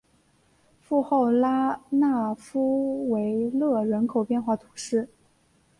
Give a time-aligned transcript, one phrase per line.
[0.79, 5.07] 富后拉讷夫维勒人口变化图示